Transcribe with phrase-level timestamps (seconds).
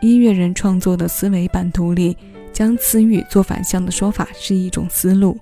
[0.00, 2.16] 音乐人创作的思维版图里，
[2.52, 5.36] 将词语做反向的说法是一种思路。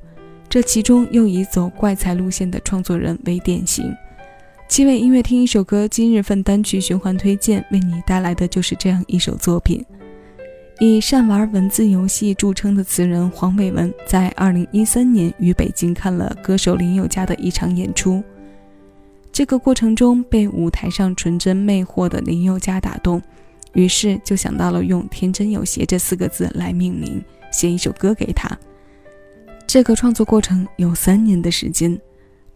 [0.49, 3.95] 这其中又以走怪才路线的创作人为典型。
[4.69, 9.85] 七位音乐听一首歌，今日份单曲循环推荐，为你带来的就是这样一首作品。
[10.81, 18.23] 以善玩文字游戏著称的词人黄伟文，在2013年于北京看了歌手林宥嘉的一场演出。
[19.37, 23.21] 这个过程中，被舞台上纯真魅惑的林宥嘉打动，
[23.75, 27.23] 于是就想到了用“天真有邪”这四个字来命名，
[27.53, 28.49] 写一首歌给他。
[29.67, 32.01] 这个创作过程有三年的时间。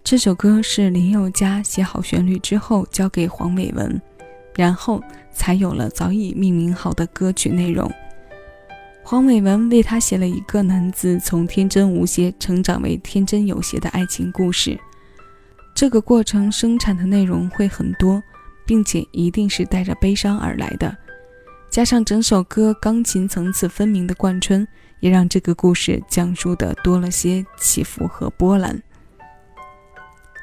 [0.02, 4.00] 这首歌是林宥嘉写好旋律之后交给黄伟文，
[4.56, 7.92] 然后才有了早已命名好的歌曲内容。
[9.02, 14.80] 黄伟文为他写了一个男子从天真无邪成长为天真有邪的爱情故事。
[15.80, 18.22] 这个过程生产的内容会很多，
[18.66, 20.94] 并且一定是带着悲伤而来的。
[21.70, 28.78] 加上整首歌钢琴层次分明的贯穿，也让这个故事讲述的多了些起伏和波澜。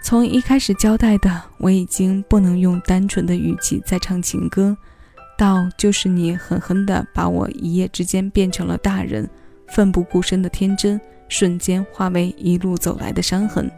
[0.02, 4.75] 从一开始交代的我已经不能用单纯的语气再唱情歌，
[5.38, 9.30] 到就是你狠狠地把我一夜之间变成了大人，
[9.67, 10.99] 奋不顾身的天真
[11.30, 13.71] 瞬间化为一路走来的伤痕。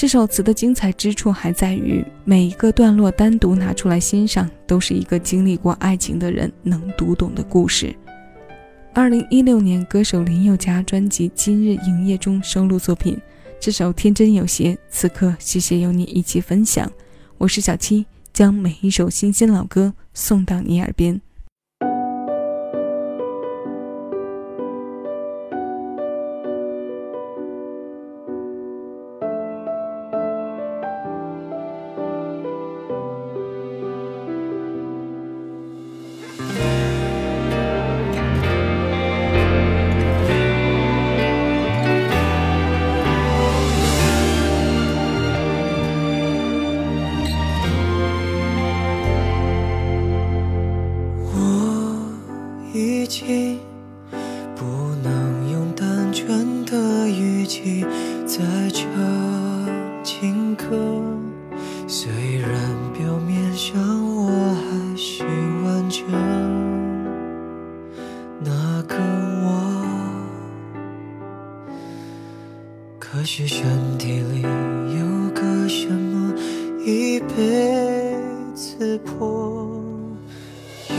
[0.00, 7.94] 这首词的精彩之处还在于每一个段落单独拿出来欣赏，都是一个经历过爱情的人能读懂的故事。
[8.94, 13.20] 二零一六年，歌手林宥嘉专辑《今日营业》中收录作品。
[13.60, 16.90] 这首天真有邪，此刻谢谢有你一起分享。
[17.36, 21.20] 我是小七，将每一首新鲜老歌送到你耳边。
[52.72, 53.58] 已经
[54.54, 54.64] 不
[55.02, 57.84] 能用单纯的语气
[58.24, 58.38] 再
[58.72, 58.86] 唱
[60.04, 60.66] 情歌，
[61.88, 62.50] 虽然
[62.92, 63.76] 表面上
[64.14, 65.24] 我还是
[65.64, 66.04] 完整，
[68.44, 68.96] 那个
[69.42, 69.48] 我，
[73.00, 73.66] 可是身
[73.98, 76.32] 体里有个什么
[76.86, 78.16] 已被
[78.54, 79.82] 刺破，
[80.88, 80.94] 有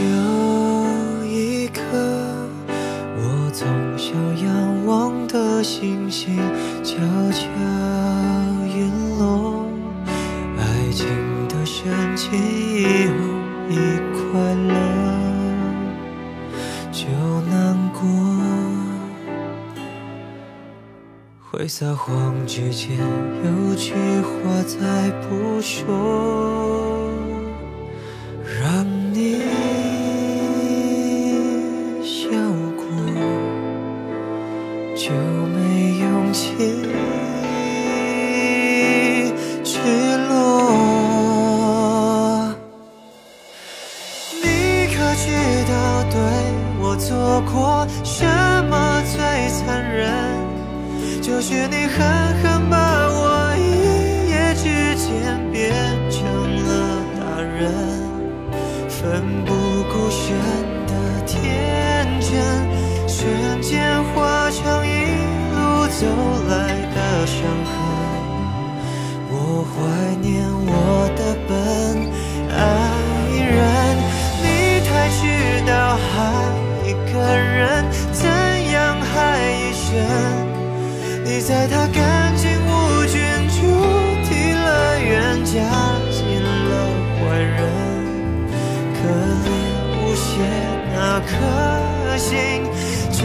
[5.62, 6.36] 星星。
[6.82, 6.96] 悄
[7.30, 7.46] 悄
[8.66, 9.64] 陨落，
[10.58, 10.60] 爱
[10.92, 11.06] 情
[11.48, 13.12] 的深情以后
[13.70, 13.76] 一
[14.12, 14.72] 快乐
[16.90, 17.06] 就
[17.48, 17.52] 难
[17.92, 18.00] 过，
[21.50, 26.91] 会撒谎之前有句话再不说，
[66.48, 66.52] 来
[66.94, 67.36] 的伤
[67.68, 67.72] 痕。
[69.30, 69.34] 我
[69.70, 69.74] 怀
[70.20, 70.30] 念
[70.66, 70.70] 我
[71.16, 71.50] 的笨
[72.50, 72.56] 爱
[73.38, 73.60] 人，
[74.42, 74.44] 你
[74.86, 75.20] 太知
[75.66, 76.18] 道爱
[76.84, 78.20] 一个人怎
[78.72, 79.12] 样害
[79.50, 79.86] 一生。
[81.24, 82.70] 你在他干净无
[83.06, 83.60] 菌、注
[84.28, 85.54] 定了冤家
[86.10, 86.72] 进了
[87.16, 87.60] 坏人，
[88.94, 89.00] 可
[89.44, 89.46] 怜
[89.96, 90.28] 无邪
[90.94, 91.30] 那颗
[92.18, 92.30] 心，
[93.10, 93.20] 就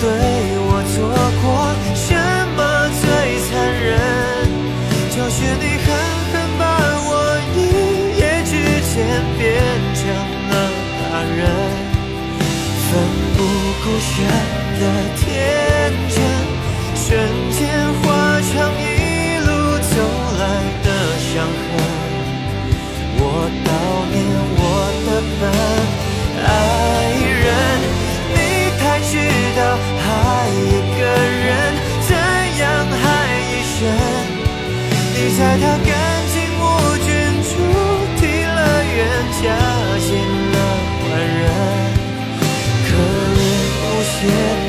[0.00, 0.08] 对
[0.66, 0.96] 我做
[1.42, 1.44] 过
[1.94, 2.08] 什
[2.56, 2.58] 么
[3.00, 3.04] 最
[3.44, 3.50] 残
[3.84, 3.86] 忍，
[5.10, 5.86] 就是你狠
[6.32, 6.62] 狠把
[7.06, 7.10] 我
[7.54, 7.56] 一
[8.18, 8.52] 夜之
[8.90, 8.94] 间
[9.38, 9.42] 变
[9.94, 10.02] 成
[10.50, 10.52] 了
[10.98, 11.02] 大
[11.36, 11.38] 人。
[12.88, 12.92] 奋
[13.36, 13.38] 不
[13.82, 14.12] 顾身
[14.80, 14.82] 的
[15.20, 15.22] 天
[16.08, 16.16] 真，
[16.96, 17.04] 瞬
[17.52, 17.60] 间
[18.02, 18.04] 化
[18.40, 18.52] 成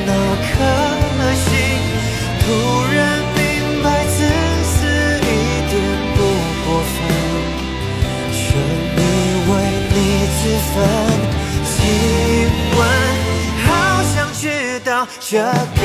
[0.06, 0.12] 那
[0.46, 0.54] 颗
[1.36, 1.48] 心，
[2.42, 2.46] 突
[2.94, 2.98] 然
[3.36, 3.40] 明
[3.84, 4.18] 白自
[4.64, 4.74] 私
[5.22, 5.24] 一
[5.70, 5.74] 点
[6.16, 6.18] 不
[6.66, 6.96] 过分。
[8.32, 8.38] 全
[8.98, 9.00] 因
[9.50, 9.52] 为
[9.94, 9.96] 你
[10.38, 10.40] 自
[10.74, 10.76] 焚，
[11.64, 11.74] 亲
[12.78, 12.80] 吻，
[13.66, 13.68] 好
[14.14, 14.44] 想知
[14.84, 14.88] 道
[15.20, 15.84] 这个